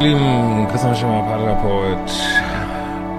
[0.00, 2.10] Lieben Christian Schimmer, Paartherapeut,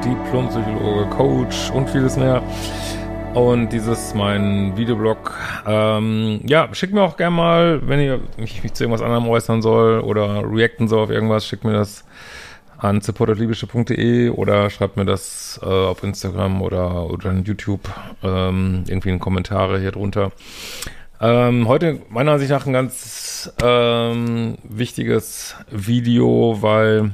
[0.04, 2.42] Diplompsychologe, Coach und vieles mehr.
[3.36, 5.38] Und dieses mein Videoblog.
[5.68, 9.62] Ähm, ja, schickt mir auch gerne mal, wenn ihr mich, mich zu irgendwas anderem äußern
[9.62, 12.04] soll oder reacten soll auf irgendwas, schickt mir das
[12.80, 17.82] an supportatlibische.de oder schreibt mir das äh, auf Instagram oder, oder in YouTube
[18.24, 20.32] ähm, irgendwie in Kommentare hier drunter.
[21.24, 27.12] Ähm, heute meiner Ansicht nach ein ganz ähm, wichtiges Video, weil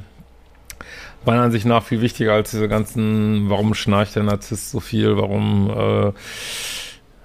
[1.26, 5.68] meiner Ansicht nach viel wichtiger als diese ganzen, warum schnarcht der Narzisst so viel, warum
[5.70, 6.08] äh,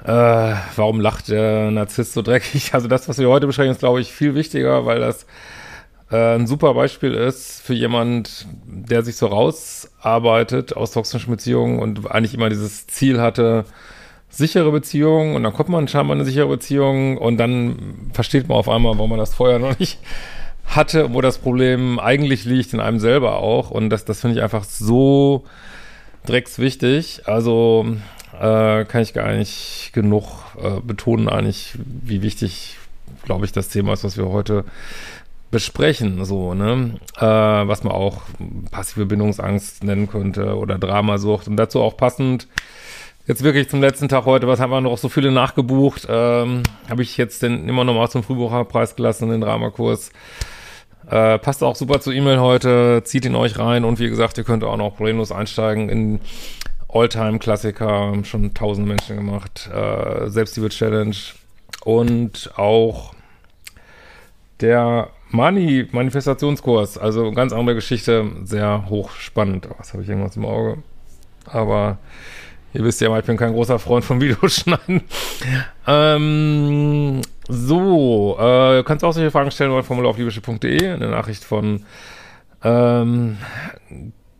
[0.04, 2.72] äh, warum lacht der Narzisst so dreckig?
[2.74, 5.26] Also das, was wir heute besprechen, ist, glaube ich, viel wichtiger, weil das
[6.12, 12.12] äh, ein super Beispiel ist für jemand, der sich so rausarbeitet aus toxischen Beziehungen und
[12.12, 13.64] eigentlich immer dieses Ziel hatte,
[14.34, 18.68] sichere Beziehung und dann kommt man scheinbar eine sichere Beziehung und dann versteht man auf
[18.68, 20.00] einmal, warum man das vorher noch nicht
[20.66, 23.70] hatte, wo das Problem eigentlich liegt in einem selber auch.
[23.70, 25.44] Und das, das finde ich einfach so
[26.26, 27.28] dreckswichtig.
[27.28, 27.86] Also
[28.34, 30.26] äh, kann ich gar nicht genug
[30.60, 32.78] äh, betonen eigentlich, wie wichtig,
[33.26, 34.66] glaube ich, das Thema ist, was wir heute
[35.52, 38.22] besprechen, so, ne, äh, was man auch
[38.72, 41.48] passive Bindungsangst nennen könnte oder Dramasucht.
[41.48, 42.48] Und dazu auch passend
[43.26, 44.98] Jetzt wirklich zum letzten Tag heute, was haben wir noch?
[44.98, 46.06] So viele nachgebucht?
[46.10, 50.12] Ähm, Habe ich jetzt den immer noch mal zum Frühbucherpreis gelassen, den Dramakurs.
[51.10, 53.86] Äh, passt auch super zur E-Mail heute, zieht ihn euch rein.
[53.86, 56.20] Und wie gesagt, ihr könnt auch noch problemlos einsteigen in
[56.90, 61.16] Alltime-Klassiker, schon tausend Menschen gemacht, äh, Selbstliebe-Challenge.
[61.86, 63.14] Und auch
[64.60, 69.70] der Money Manifestationskurs, also ganz andere Geschichte, sehr hochspannend.
[69.78, 70.84] Was habe ich irgendwas im Auge?
[71.46, 72.00] Aber
[72.74, 75.04] Ihr wisst ja mal, ich bin kein großer Freund von Videoschneiden.
[75.88, 81.86] ähm, so, äh, kannst auch solche Fragen stellen unter formulaufliebische.de, eine Nachricht von
[82.64, 83.38] ähm,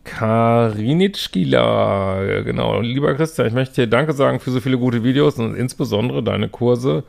[0.04, 2.80] Karinitschkila, genau.
[2.80, 6.48] Lieber Christian, ich möchte dir Danke sagen für so viele gute Videos und insbesondere deine
[6.48, 7.04] Kurse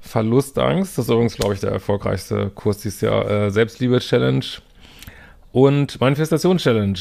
[0.00, 0.96] Verlustangst.
[0.96, 3.30] Das ist übrigens, glaube ich, der erfolgreichste Kurs dieses Jahr.
[3.30, 4.44] Äh, Selbstliebe-Challenge
[5.52, 6.98] und Manifestation-Challenge.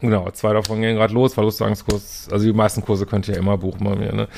[0.00, 2.28] Genau, zwei davon gehen gerade los, Verlustangskurs.
[2.32, 4.14] Also die meisten Kurse könnt ihr ja immer buchen bei mir.
[4.14, 4.28] Ne?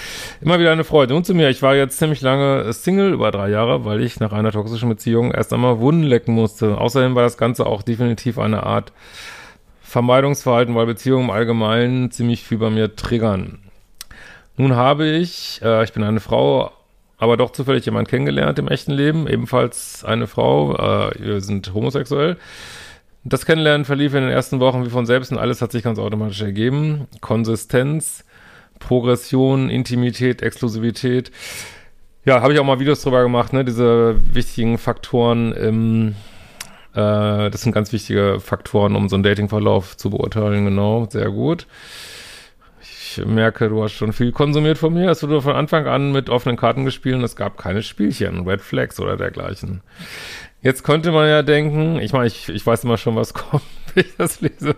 [0.41, 1.15] Immer wieder eine Freude.
[1.15, 4.33] Und zu mir, ich war jetzt ziemlich lange Single, über drei Jahre, weil ich nach
[4.33, 6.79] einer toxischen Beziehung erst einmal Wunden lecken musste.
[6.79, 8.93] Außerdem war das Ganze auch definitiv eine Art
[9.83, 13.61] Vermeidungsverhalten, weil Beziehungen im Allgemeinen ziemlich viel bei mir triggern.
[14.57, 16.73] Nun habe ich, äh, ich bin eine Frau,
[17.19, 22.37] aber doch zufällig jemanden kennengelernt im echten Leben, ebenfalls eine Frau, äh, wir sind homosexuell.
[23.25, 25.99] Das Kennenlernen verlief in den ersten Wochen wie von selbst und alles hat sich ganz
[25.99, 27.07] automatisch ergeben.
[27.21, 28.25] Konsistenz,
[28.81, 31.31] Progression, Intimität, Exklusivität.
[32.25, 33.65] Ja, habe ich auch mal Videos drüber gemacht, ne?
[33.65, 36.09] Diese wichtigen Faktoren im,
[36.95, 41.67] äh, das sind ganz wichtige Faktoren, um so einen Datingverlauf zu beurteilen, genau, sehr gut.
[43.19, 45.11] Merke, du hast schon viel konsumiert von mir.
[45.11, 48.61] Es wurde von Anfang an mit offenen Karten gespielt und es gab keine Spielchen, Red
[48.61, 49.83] Flags oder dergleichen.
[50.63, 53.65] Jetzt könnte man ja denken, ich meine, ich, ich weiß immer schon, was kommt,
[53.95, 54.77] wenn ich das lese.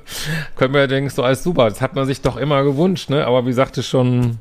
[0.56, 3.26] Könnte man ja denken, so alles super, das hat man sich doch immer gewünscht, ne?
[3.26, 4.38] Aber wie sagte schon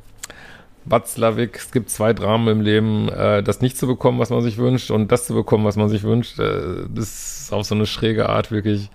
[0.86, 4.56] Watzlawick, es gibt zwei Dramen im Leben, äh, das nicht zu bekommen, was man sich
[4.56, 6.38] wünscht, und das zu bekommen, was man sich wünscht.
[6.38, 8.90] Äh, das ist auf so eine schräge Art wirklich.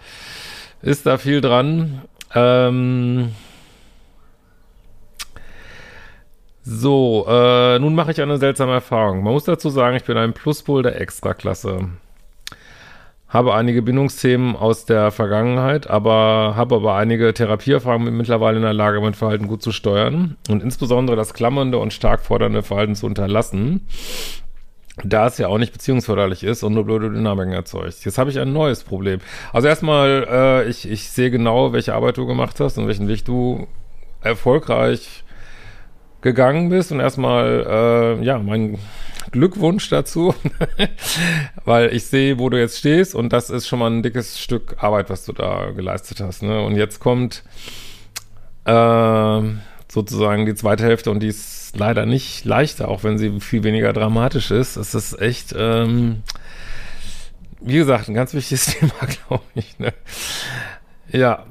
[0.81, 2.01] Ist da viel dran.
[2.33, 3.31] Ähm
[6.63, 9.23] so, äh, nun mache ich eine seltsame Erfahrung.
[9.23, 11.89] Man muss dazu sagen, ich bin ein Pluspol der Extraklasse
[13.29, 18.99] habe einige Bindungsthemen aus der Vergangenheit, aber habe aber einige Therapieerfahrungen mittlerweile in der Lage,
[19.01, 23.87] mein Verhalten gut zu steuern und insbesondere das klammernde und stark fordernde Verhalten zu unterlassen,
[25.03, 28.03] da es ja auch nicht beziehungsförderlich ist und nur blöde Dynamiken erzeugt.
[28.03, 29.19] Jetzt habe ich ein neues Problem.
[29.53, 33.25] Also erstmal, äh, ich, ich sehe genau, welche Arbeit du gemacht hast und welchen Weg
[33.25, 33.67] du
[34.21, 35.23] erfolgreich
[36.21, 37.65] gegangen bist und erstmal,
[38.19, 38.77] äh, ja, mein
[39.31, 40.33] Glückwunsch dazu,
[41.65, 44.77] weil ich sehe, wo du jetzt stehst und das ist schon mal ein dickes Stück
[44.79, 46.41] Arbeit, was du da geleistet hast.
[46.43, 46.61] Ne?
[46.61, 47.43] Und jetzt kommt
[48.65, 49.41] äh,
[49.87, 53.93] sozusagen die zweite Hälfte und die ist leider nicht leichter, auch wenn sie viel weniger
[53.93, 54.77] dramatisch ist.
[54.77, 56.23] Es ist echt, ähm,
[57.61, 58.93] wie gesagt, ein ganz wichtiges Thema,
[59.27, 59.77] glaube ich.
[59.79, 59.93] Ne?
[61.11, 61.45] Ja,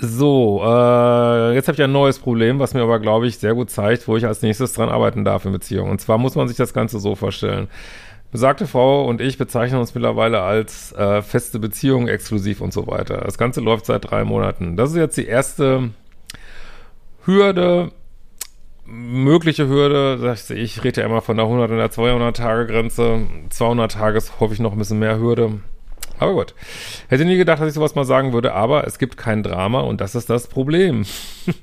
[0.00, 3.70] so, äh, jetzt habe ich ein neues Problem, was mir aber, glaube ich, sehr gut
[3.70, 5.90] zeigt, wo ich als nächstes dran arbeiten darf in Beziehungen.
[5.90, 7.68] Und zwar muss man sich das Ganze so vorstellen.
[8.32, 13.18] Besagte Frau und ich bezeichnen uns mittlerweile als äh, feste Beziehung, exklusiv und so weiter.
[13.18, 14.76] Das Ganze läuft seit drei Monaten.
[14.76, 15.90] Das ist jetzt die erste
[17.24, 17.92] Hürde,
[18.84, 20.36] mögliche Hürde.
[20.50, 23.20] Ich rede ja immer von der 100 und der 200 Tage Grenze.
[23.50, 25.60] 200 Tage ist hoffe ich noch ein bisschen mehr Hürde.
[26.18, 26.54] Aber gut.
[27.08, 30.00] Hätte nie gedacht, dass ich sowas mal sagen würde, aber es gibt kein Drama und
[30.00, 31.04] das ist das Problem.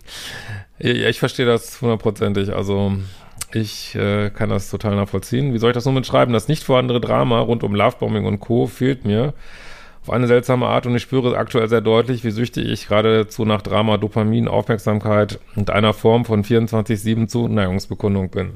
[0.79, 2.53] ja, ich verstehe das hundertprozentig.
[2.53, 2.93] Also
[3.53, 5.53] ich äh, kann das total nachvollziehen.
[5.53, 6.33] Wie soll ich das nur mitschreiben?
[6.33, 8.67] Das nicht vorhandene Drama rund um Lovebombing und Co.
[8.67, 9.33] fehlt mir
[10.03, 13.61] auf eine seltsame Art und ich spüre aktuell sehr deutlich, wie süchtig ich geradezu nach
[13.61, 18.55] Drama, Dopamin, Aufmerksamkeit und einer Form von 24-7 Zuneigungsbekundung bin.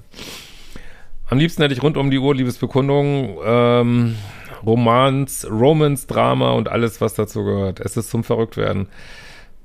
[1.30, 4.16] Am liebsten hätte ich rund um die Uhr Liebesbekundungen, ähm,
[4.66, 7.80] Romans, Romance, Drama und alles, was dazu gehört.
[7.80, 8.88] Es ist zum Verrücktwerden.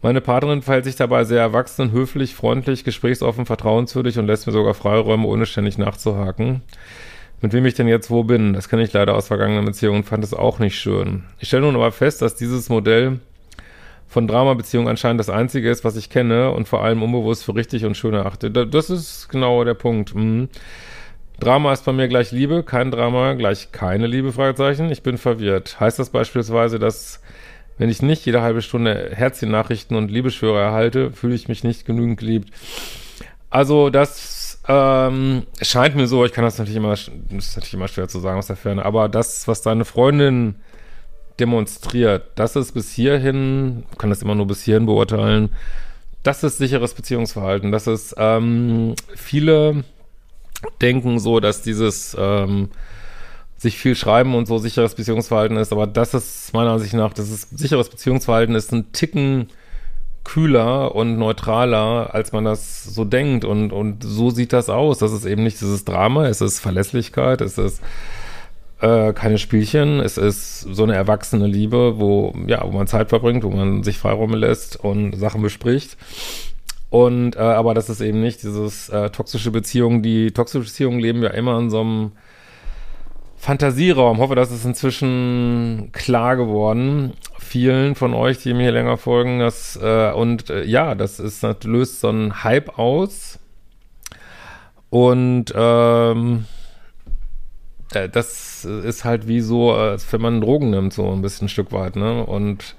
[0.03, 4.75] Meine Partnerin verhält sich dabei sehr erwachsen, höflich, freundlich, gesprächsoffen, vertrauenswürdig und lässt mir sogar
[4.75, 6.63] Freiräume, ohne ständig nachzuhaken.
[7.41, 10.05] Mit wem ich denn jetzt wo bin, das kenne ich leider aus vergangenen Beziehungen und
[10.05, 11.25] fand es auch nicht schön.
[11.39, 13.21] Ich stelle nun aber fest, dass dieses Modell
[14.09, 17.85] von Drama-Beziehungen anscheinend das einzige ist, was ich kenne und vor allem unbewusst für richtig
[17.85, 18.51] und schön erachte.
[18.51, 20.15] Das ist genau der Punkt.
[20.15, 20.49] Mhm.
[21.43, 24.93] Drama ist bei mir gleich Liebe, kein Drama gleich keine Liebe, Fragezeichen.
[24.93, 25.81] Ich bin verwirrt.
[25.81, 27.21] Heißt das beispielsweise, dass
[27.79, 32.21] wenn ich nicht jede halbe Stunde Herzchen-Nachrichten und Liebeschwöre erhalte, fühle ich mich nicht genügend
[32.21, 32.51] geliebt?
[33.51, 37.89] Also das ähm, scheint mir so, ich kann das natürlich immer, das ist natürlich immer
[37.89, 40.55] schwer zu sagen aus der Ferne, aber das, was deine Freundin
[41.41, 45.51] demonstriert, das ist bis hierhin, kann das immer nur bis hierhin beurteilen,
[46.23, 47.73] das ist sicheres Beziehungsverhalten.
[47.73, 49.83] Das ist ähm, viele
[50.81, 52.69] denken so, dass dieses ähm,
[53.57, 57.31] sich viel schreiben und so sicheres Beziehungsverhalten ist, aber das ist meiner Ansicht nach, das
[57.31, 59.49] ist sicheres Beziehungsverhalten ist ein Ticken
[60.25, 64.99] kühler und neutraler, als man das so denkt und, und so sieht das aus.
[64.99, 67.83] Das ist eben nicht dieses Drama, es ist Verlässlichkeit, es ist
[68.81, 73.45] äh, keine Spielchen, es ist so eine erwachsene Liebe, wo, ja, wo man Zeit verbringt,
[73.45, 75.97] wo man sich Freiräume lässt und Sachen bespricht.
[76.93, 80.03] Und äh, aber das ist eben nicht dieses äh, toxische Beziehungen.
[80.03, 82.13] Die toxische Beziehungen leben ja immer in so einem
[83.39, 84.19] Fantasieraum.
[84.19, 87.15] Hoffe, das ist inzwischen klar geworden.
[87.39, 91.43] Vielen von euch, die mir hier länger folgen, das äh, und äh, ja, das ist
[91.43, 93.39] das löst so einen Hype aus.
[94.91, 96.45] Und ähm,
[97.95, 101.49] äh, das ist halt wie so, als wenn man Drogen nimmt, so ein bisschen ein
[101.49, 102.23] Stück weit, ne?
[102.23, 102.77] Und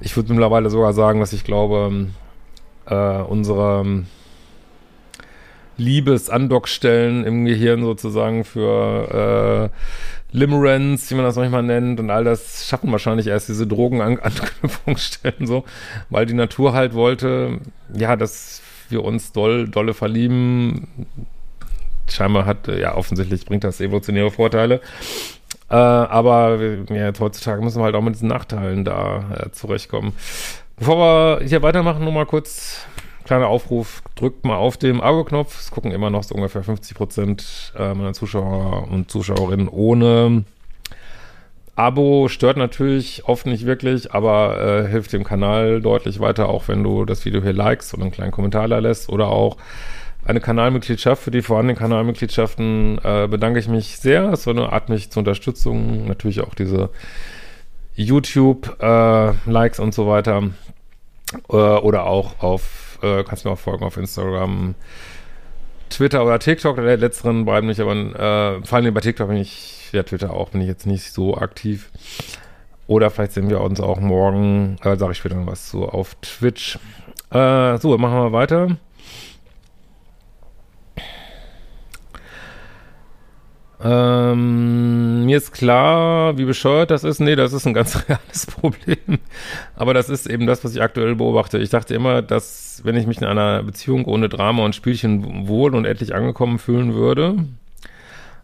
[0.00, 2.06] ich würde mittlerweile sogar sagen, dass ich glaube,
[2.86, 4.06] äh, unsere ähm,
[5.76, 12.66] Liebesandockstellen im Gehirn sozusagen für äh, Limerence, wie man das manchmal nennt, und all das
[12.66, 15.64] schaffen wahrscheinlich erst diese Drogenanknüpfungsstellen so,
[16.08, 17.58] weil die Natur halt wollte,
[17.94, 21.06] ja, dass wir uns doll, dolle verlieben.
[22.08, 24.80] Scheinbar hat, ja, offensichtlich bringt das evolutionäre Vorteile.
[25.70, 26.58] Äh, aber
[26.90, 30.12] ja, jetzt heutzutage müssen wir halt auch mit diesen Nachteilen da äh, zurechtkommen.
[30.76, 30.96] Bevor
[31.40, 32.86] wir hier weitermachen, nur mal kurz
[33.24, 35.58] kleiner Aufruf, drückt mal auf den Abo-Knopf.
[35.58, 40.44] Es gucken immer noch so ungefähr 50 Prozent äh, meiner Zuschauer und Zuschauerinnen ohne
[41.76, 42.28] Abo.
[42.28, 47.04] Stört natürlich oft nicht wirklich, aber äh, hilft dem Kanal deutlich weiter, auch wenn du
[47.04, 49.56] das Video hier likest und einen kleinen Kommentar da lässt oder auch
[50.24, 51.22] eine Kanalmitgliedschaft.
[51.22, 54.30] Für die vorhandenen Kanalmitgliedschaften äh, bedanke ich mich sehr.
[54.32, 56.06] Es war eine Art, mich zur Unterstützung.
[56.06, 56.90] Natürlich auch diese
[57.94, 60.50] YouTube-Likes äh, und so weiter.
[61.48, 64.74] Äh, oder auch auf, äh, kannst du mir auch folgen auf Instagram,
[65.90, 66.76] Twitter oder TikTok.
[66.76, 70.50] Der letzteren beiden nicht, aber äh, vor allem bei TikTok bin ich, ja, Twitter auch,
[70.50, 71.90] bin ich jetzt nicht so aktiv.
[72.86, 76.14] Oder vielleicht sehen wir uns auch morgen, äh, sage ich später noch was zu, auf
[76.16, 76.78] Twitch.
[77.30, 78.76] Äh, so, machen wir weiter.
[83.84, 84.61] Ähm,
[85.32, 87.18] mir ist klar, wie bescheuert das ist.
[87.18, 89.18] Nee, das ist ein ganz reales Problem.
[89.74, 91.56] Aber das ist eben das, was ich aktuell beobachte.
[91.56, 95.74] Ich dachte immer, dass wenn ich mich in einer Beziehung ohne Drama und Spielchen wohl
[95.74, 97.46] und endlich angekommen fühlen würde.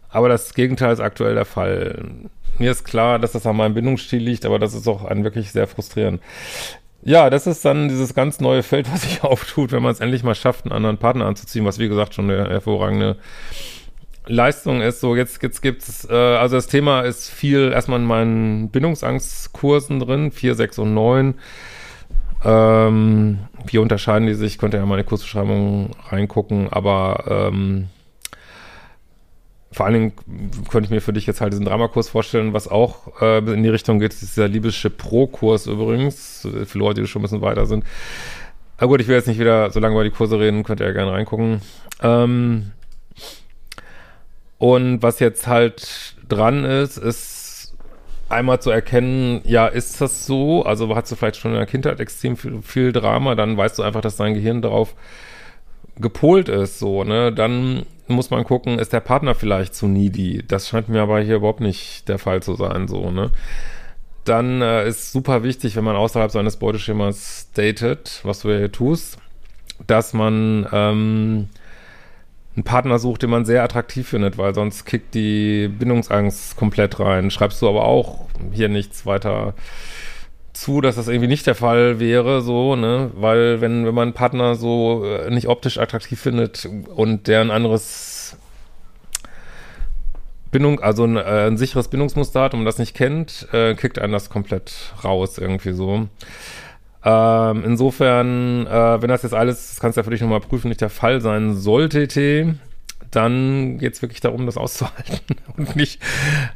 [0.09, 2.05] Aber das Gegenteil ist aktuell der Fall.
[2.57, 5.51] Mir ist klar, dass das an meinem Bindungsstil liegt, aber das ist auch ein wirklich
[5.51, 6.23] sehr frustrierend.
[7.03, 10.23] Ja, das ist dann dieses ganz neue Feld, was sich auftut, wenn man es endlich
[10.23, 13.17] mal schafft, einen anderen Partner anzuziehen, was wie gesagt schon eine hervorragende
[14.29, 15.01] Leistung ist.
[15.01, 20.31] So, jetzt, jetzt gibt's, äh, also das Thema ist viel erstmal in meinen Bindungsangstkursen drin,
[20.31, 21.33] 4, 6 und 9.
[22.45, 24.57] Ähm, wie unterscheiden die sich?
[24.57, 27.87] Könnt ihr ja mal in die Kursbeschreibung reingucken, aber ähm,
[29.71, 30.13] vor allen Dingen
[30.69, 33.69] könnte ich mir für dich jetzt halt diesen Dramakurs vorstellen, was auch äh, in die
[33.69, 37.83] Richtung geht, ist dieser libysche Pro-Kurs übrigens, für Leute, die schon ein bisschen weiter sind.
[38.77, 40.87] Aber gut, ich will jetzt nicht wieder so lange über die Kurse reden, könnt ihr
[40.87, 41.61] ja gerne reingucken.
[42.01, 42.71] Ähm,
[44.59, 47.73] und was jetzt halt dran ist, ist
[48.27, 50.63] einmal zu erkennen, ja, ist das so?
[50.63, 53.83] Also hast du vielleicht schon in der Kindheit extrem viel, viel Drama, dann weißt du
[53.83, 54.93] einfach, dass dein Gehirn darauf
[55.95, 57.33] gepolt ist, so, ne?
[57.33, 60.43] Dann muss man gucken, ist der Partner vielleicht zu needy?
[60.47, 63.31] Das scheint mir aber hier überhaupt nicht der Fall zu sein, so, ne?
[64.25, 68.71] Dann äh, ist super wichtig, wenn man außerhalb seines Beuteschemas datet, was du ja hier
[68.71, 69.17] tust,
[69.87, 71.49] dass man ähm,
[72.59, 77.31] einen Partner sucht, den man sehr attraktiv findet, weil sonst kickt die Bindungsangst komplett rein.
[77.31, 79.53] Schreibst du aber auch hier nichts weiter
[80.51, 83.11] zu, dass das irgendwie nicht der Fall wäre, so, ne?
[83.15, 87.51] Weil wenn, wenn man einen Partner so äh, nicht optisch attraktiv findet und der ein
[87.51, 88.35] anderes
[90.51, 93.99] Bindung, also ein, äh, ein sicheres Bindungsmuster hat und man das nicht kennt, äh, kickt
[93.99, 96.07] einen das komplett raus irgendwie so.
[97.09, 100.69] Ähm, insofern, äh, wenn das jetzt alles, das kannst du ja für dich nochmal prüfen,
[100.69, 102.53] nicht der Fall sein sollte, T,
[103.09, 106.01] dann geht es wirklich darum, das auszuhalten und nicht,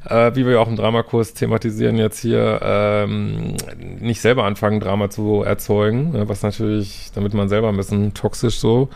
[0.07, 3.55] äh, wie wir ja auch im Dramakurs thematisieren, jetzt hier ähm,
[4.00, 8.60] nicht selber anfangen, Drama zu erzeugen, ne, was natürlich, damit man selber ein bisschen toxisch
[8.60, 8.89] so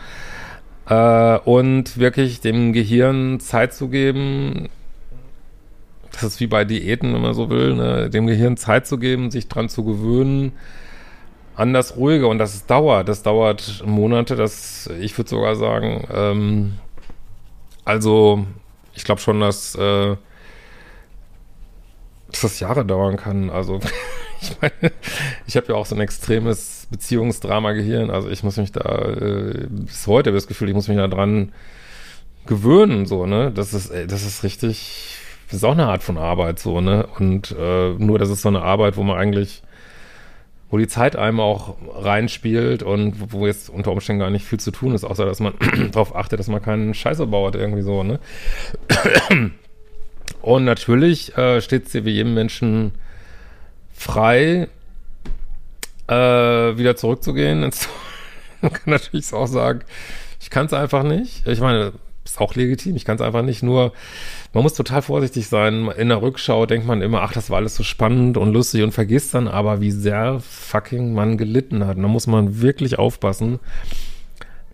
[0.88, 4.68] äh, und wirklich dem Gehirn Zeit zu geben,
[6.12, 9.32] das ist wie bei Diäten, wenn man so will, ne, dem Gehirn Zeit zu geben,
[9.32, 10.52] sich dran zu gewöhnen,
[11.58, 16.78] an das Ruhige und das dauert, das dauert Monate, das, ich würde sogar sagen, ähm,
[17.84, 18.46] also,
[18.94, 20.16] ich glaube schon, dass, äh,
[22.30, 23.50] dass das Jahre dauern kann.
[23.50, 23.80] Also,
[24.40, 24.92] ich meine,
[25.48, 28.10] ich habe ja auch so ein extremes Beziehungsdrama-Gehirn.
[28.10, 31.52] Also, ich muss mich da äh, bis heute das Gefühl, ich muss mich da dran
[32.46, 33.50] gewöhnen, so, ne?
[33.50, 35.16] Das ist, ey, das ist richtig,
[35.48, 37.08] das ist auch eine Art von Arbeit, so, ne?
[37.18, 39.62] Und äh, nur, das ist so eine Arbeit, wo man eigentlich
[40.70, 44.70] wo die Zeit einem auch reinspielt und wo jetzt unter Umständen gar nicht viel zu
[44.70, 45.54] tun ist, außer dass man
[45.92, 48.20] darauf achtet, dass man keinen Scheiße baut, irgendwie so, ne?
[50.42, 52.92] Und natürlich äh, steht es dir wie jedem Menschen
[53.92, 54.68] frei,
[56.06, 57.60] äh, wieder zurückzugehen.
[58.60, 59.80] man kann natürlich auch sagen,
[60.40, 61.46] ich kann es einfach nicht.
[61.46, 61.92] Ich meine,
[62.30, 62.96] ist auch legitim.
[62.96, 63.62] Ich kann es einfach nicht.
[63.62, 63.92] Nur,
[64.52, 65.88] man muss total vorsichtig sein.
[65.96, 68.92] In der Rückschau denkt man immer, ach, das war alles so spannend und lustig und
[68.92, 71.96] vergisst dann aber, wie sehr fucking man gelitten hat.
[71.96, 73.58] Und da muss man wirklich aufpassen,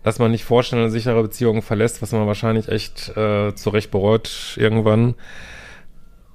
[0.03, 5.15] dass man nicht vorstellen sichere Beziehung verlässt, was man wahrscheinlich echt äh, zurecht bereut irgendwann.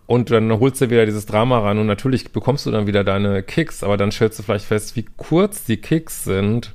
[0.06, 3.44] Und dann holst du wieder dieses Drama ran und natürlich bekommst du dann wieder deine
[3.44, 6.74] Kicks, aber dann stellst du vielleicht fest, wie kurz die Kicks sind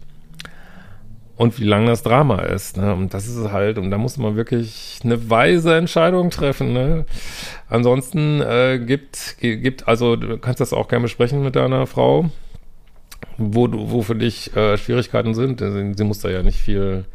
[1.37, 2.77] und wie lang das Drama ist.
[2.77, 2.93] Ne?
[2.93, 6.73] Und das ist halt, und da muss man wirklich eine weise Entscheidung treffen.
[6.73, 7.05] Ne?
[7.69, 12.29] Ansonsten äh, gibt, gibt, also du kannst das auch gerne besprechen mit deiner Frau,
[13.37, 15.59] wo du, wo für dich äh, Schwierigkeiten sind.
[15.59, 17.05] Sie, muss da ja nicht viel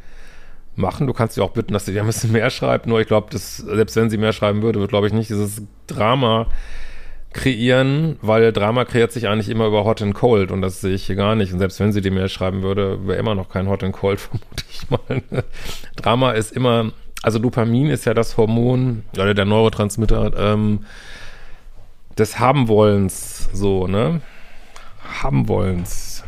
[0.77, 1.07] machen.
[1.07, 2.87] Du kannst sie auch bitten, dass sie dir ein bisschen mehr schreibt.
[2.87, 6.47] Nur ich glaube, selbst wenn sie mehr schreiben würde, wird, glaube ich, nicht dieses Drama
[7.33, 11.05] kreieren, weil Drama kreiert sich eigentlich immer über Hot and Cold und das sehe ich
[11.05, 11.53] hier gar nicht.
[11.53, 14.21] Und selbst wenn sie die Mail schreiben würde, wäre immer noch kein Hot and Cold,
[14.21, 15.23] vermute ich mal.
[15.97, 20.85] Drama ist immer, also Dopamin ist ja das Hormon oder der Neurotransmitter ähm,
[22.19, 24.21] des Haben-Wollens, so, ne?
[25.23, 26.25] Haben-Wollens.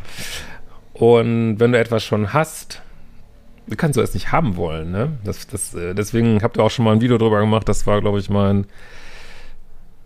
[0.95, 2.81] Und wenn du etwas schon hast,
[3.77, 5.19] kannst du es nicht haben wollen, ne?
[5.25, 8.01] Das, das, äh, deswegen habt ihr auch schon mal ein Video drüber gemacht, das war,
[8.01, 8.67] glaube ich, mein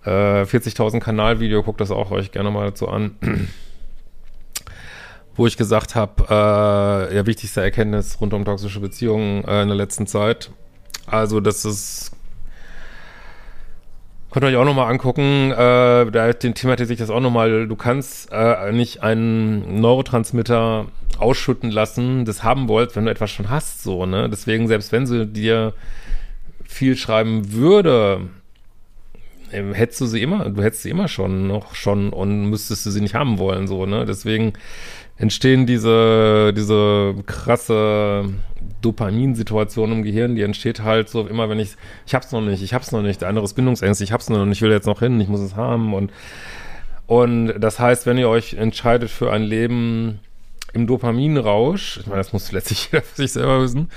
[0.06, 3.16] äh, 40.000 Kanalvideo, guckt das auch euch gerne mal dazu an.
[5.34, 9.76] Wo ich gesagt habe, äh, ja, wichtigste Erkenntnis rund um toxische Beziehungen äh, in der
[9.76, 10.50] letzten Zeit.
[11.06, 12.16] Also, das ist
[14.36, 17.66] Könnt ihr euch auch nochmal angucken, äh, da den thematisiere ich das auch nochmal.
[17.66, 23.48] Du kannst äh, nicht einen Neurotransmitter ausschütten lassen, das haben wollt, wenn du etwas schon
[23.48, 24.28] hast, so, ne?
[24.28, 25.72] Deswegen, selbst wenn sie dir
[26.64, 28.28] viel schreiben würde,
[29.50, 33.00] hättest du sie immer, du hättest sie immer schon noch schon und müsstest du sie
[33.00, 34.04] nicht haben wollen, so, ne?
[34.04, 34.52] Deswegen
[35.18, 38.24] entstehen diese, diese krasse
[38.82, 41.76] Dopaminsituation im Gehirn, die entsteht halt so immer, wenn ich,
[42.06, 44.44] ich hab's noch nicht, ich hab's noch nicht, der andere ist bindungsängstlich, ich hab's noch
[44.44, 46.12] nicht, ich will jetzt noch hin, ich muss es haben und
[47.06, 50.20] Und das heißt, wenn ihr euch entscheidet für ein Leben
[50.72, 53.90] im Dopaminrausch, ich meine, das muss letztlich jeder für sich selber wissen,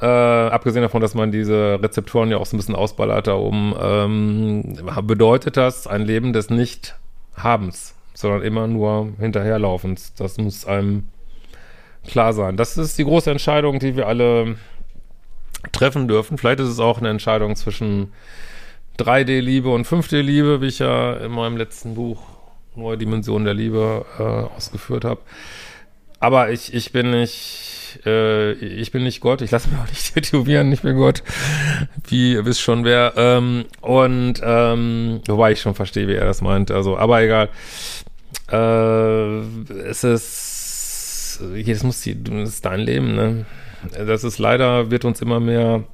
[0.00, 3.74] äh, abgesehen davon, dass man diese Rezeptoren ja auch so ein bisschen ausballert da oben,
[3.80, 10.14] ähm, bedeutet das ein Leben des Nicht-Habens, sondern immer nur Hinterherlaufens.
[10.14, 11.04] Das muss einem
[12.06, 12.56] klar sein.
[12.56, 14.56] Das ist die große Entscheidung, die wir alle
[15.72, 16.38] treffen dürfen.
[16.38, 18.12] Vielleicht ist es auch eine Entscheidung zwischen
[18.98, 22.22] 3D-Liebe und 5D-Liebe, wie ich ja in meinem letzten Buch
[22.74, 25.20] Neue Dimensionen der Liebe äh, ausgeführt habe.
[26.20, 30.14] Aber ich, ich bin nicht, äh, ich bin nicht Gott, ich lasse mich auch nicht
[30.14, 31.22] tätowieren, ich bin Gott,
[32.08, 33.14] wie ihr wisst schon wer.
[33.16, 36.70] Ähm, und ähm, wobei ich schon verstehe, wie er das meint.
[36.70, 37.48] Also, aber egal.
[38.50, 39.38] Äh,
[39.88, 43.46] es ist, das muss die, das ist dein Leben, ne?
[44.06, 45.84] Das ist leider, wird uns immer mehr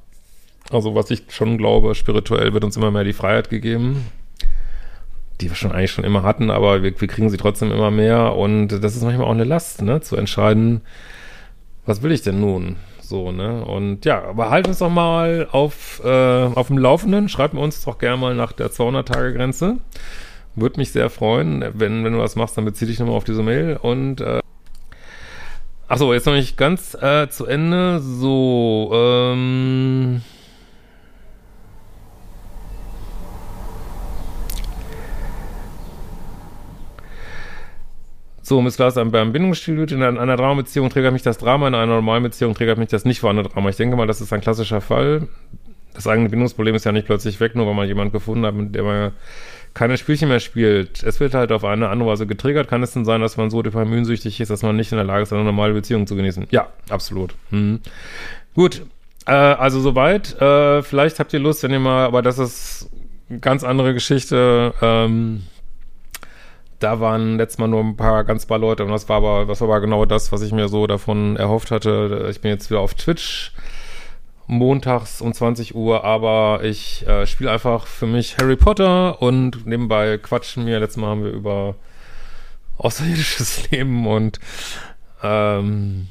[0.71, 4.05] also was ich schon glaube, spirituell wird uns immer mehr die Freiheit gegeben,
[5.41, 8.35] die wir schon eigentlich schon immer hatten, aber wir, wir kriegen sie trotzdem immer mehr
[8.35, 10.81] und das ist manchmal auch eine Last, ne, zu entscheiden,
[11.85, 12.77] was will ich denn nun?
[13.01, 13.63] So, ne?
[13.65, 16.07] Und ja, aber halt uns doch mal auf, äh,
[16.45, 17.29] auf dem Laufenden.
[17.29, 19.77] Schreibt uns doch gerne mal nach der 200-Tage-Grenze.
[20.55, 21.63] Würde mich sehr freuen.
[21.73, 23.77] Wenn, wenn du was machst, dann beziehe dich nochmal auf diese Mail.
[23.81, 24.39] Und, äh,
[25.87, 27.99] achso, jetzt noch nicht ganz äh, zu Ende.
[27.99, 30.21] So, ähm,
[38.45, 42.23] So, Miss Glas, beim Bindungsstil in einer Dramabeziehung triggert mich das Drama, in einer normalen
[42.23, 43.69] Beziehung triggert mich das nicht vorhandene Drama.
[43.69, 45.29] Ich denke mal, das ist ein klassischer Fall.
[45.93, 48.75] Das eigene Bindungsproblem ist ja nicht plötzlich weg, nur weil man jemanden gefunden hat, mit
[48.75, 49.13] dem man
[49.73, 51.03] keine Spielchen mehr spielt.
[51.03, 52.67] Es wird halt auf eine andere Weise getriggert.
[52.67, 55.23] Kann es denn sein, dass man so dopaminsüchtig ist, dass man nicht in der Lage
[55.23, 56.47] ist, eine normale Beziehung zu genießen?
[56.51, 57.35] Ja, absolut.
[57.49, 57.79] Hm.
[58.55, 58.81] Gut,
[59.25, 60.39] äh, also soweit.
[60.41, 62.89] Äh, vielleicht habt ihr Lust, wenn ihr mal, aber das ist
[63.29, 64.73] eine ganz andere Geschichte.
[64.81, 65.43] Ähm,
[66.83, 69.61] da waren letztes Mal nur ein paar, ganz paar Leute und das war aber, das
[69.61, 72.27] war aber genau das, was ich mir so davon erhofft hatte.
[72.29, 73.53] Ich bin jetzt wieder auf Twitch
[74.47, 80.17] montags um 20 Uhr, aber ich äh, spiele einfach für mich Harry Potter und nebenbei
[80.17, 80.79] quatschen wir.
[80.79, 81.75] Letztes Mal haben wir über
[82.77, 84.41] außerirdisches Leben und
[85.23, 86.09] ähm,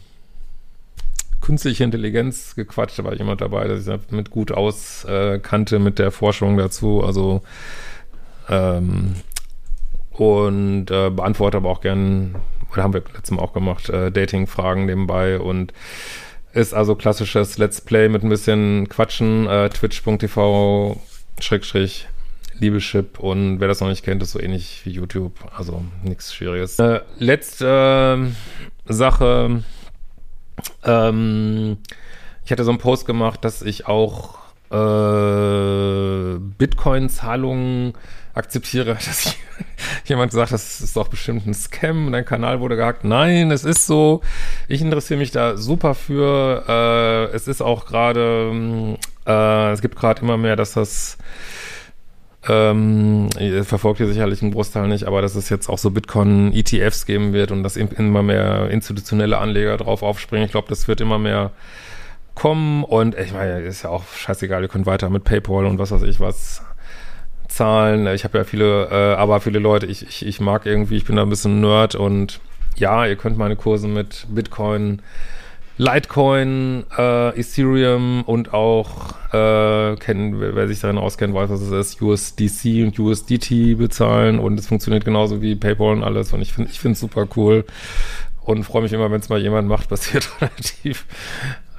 [1.43, 2.99] künstliche Intelligenz gequatscht.
[2.99, 7.05] Da war jemand dabei, der sich mit gut auskannte äh, mit der Forschung dazu.
[7.05, 7.43] Also
[8.49, 9.17] ähm,
[10.13, 12.37] und äh, beantworte aber auch gern,
[12.71, 15.39] oder haben wir letztes Mal auch gemacht, äh, Dating-Fragen nebenbei.
[15.39, 15.73] Und
[16.53, 21.01] ist also klassisches Let's Play mit ein bisschen Quatschen, äh, twitch.tv
[21.41, 22.09] Schrägstrich
[22.59, 23.19] Liebeschip.
[23.19, 26.79] Und wer das noch nicht kennt, ist so ähnlich wie YouTube, also nichts Schwieriges.
[26.79, 28.19] Äh, letzte
[28.87, 29.63] äh, Sache,
[30.85, 31.79] ähm,
[32.45, 34.39] ich hatte so einen Post gemacht, dass ich auch
[34.73, 37.93] äh, Bitcoin-Zahlungen
[38.35, 39.37] akzeptiere, dass
[40.07, 43.05] jemand sagt, das ist doch bestimmt ein Scam, dein Kanal wurde gehackt.
[43.05, 44.23] Nein, es ist so.
[44.69, 46.65] Ich interessiere mich da super für.
[46.67, 51.19] Äh, es ist auch gerade, äh, es gibt gerade immer mehr, dass das
[52.49, 53.29] ähm,
[53.63, 57.53] verfolgt ihr sicherlich einen Großteil nicht, aber dass es jetzt auch so Bitcoin-ETFs geben wird
[57.53, 60.47] und dass immer mehr institutionelle Anleger drauf aufspringen.
[60.47, 61.53] Ich glaube, das wird immer mehr
[62.35, 65.91] kommen und ich meine, ist ja auch scheißegal, ihr könnt weiter mit PayPal und was
[65.91, 66.63] weiß ich was
[67.53, 68.07] zahlen.
[68.09, 71.17] Ich habe ja viele, äh, aber viele Leute, ich, ich, ich mag irgendwie, ich bin
[71.17, 72.41] da ein bisschen Nerd und
[72.77, 75.03] ja, ihr könnt meine Kurse mit Bitcoin,
[75.77, 82.03] Litecoin, äh, Ethereum und auch, äh, kennen, wer sich darin auskennt, weiß, was es ist,
[82.03, 86.71] USDC und USDT bezahlen und es funktioniert genauso wie PayPal und alles und ich finde
[86.71, 87.65] ich finde es super cool
[88.45, 91.07] und freue mich immer, wenn es mal jemand macht, passiert relativ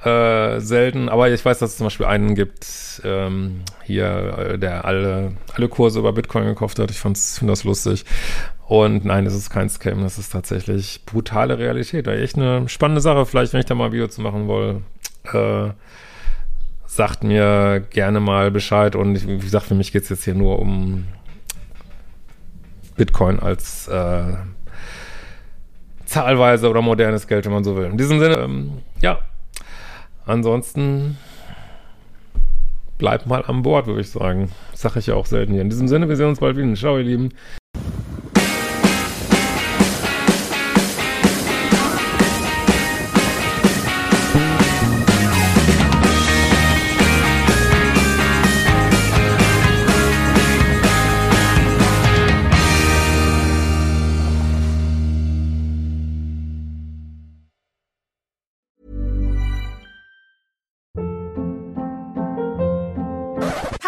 [0.04, 4.84] äh, selten, aber ich weiß, dass es zum Beispiel einen gibt, ähm, hier, äh, der
[4.84, 6.90] alle, alle Kurse über Bitcoin gekauft hat.
[6.90, 8.04] Ich finde das lustig.
[8.66, 12.06] Und nein, das ist kein Scam, das ist tatsächlich brutale Realität.
[12.06, 14.82] Echt eine spannende Sache, vielleicht, wenn ich da mal ein Video zu machen will.
[15.32, 15.72] Äh,
[16.86, 18.96] sagt mir gerne mal Bescheid.
[18.96, 21.06] Und wie gesagt, für mich geht es jetzt hier nur um
[22.96, 24.34] Bitcoin als äh,
[26.04, 27.86] zahlweise oder modernes Geld, wenn man so will.
[27.86, 29.18] In diesem Sinne, ähm, ja,
[30.26, 31.18] Ansonsten
[32.98, 34.50] bleibt mal an Bord, würde ich sagen.
[34.72, 35.62] Sag ich ja auch selten hier.
[35.62, 36.74] In diesem Sinne, wir sehen uns bald wieder.
[36.74, 37.30] Ciao, ihr Lieben.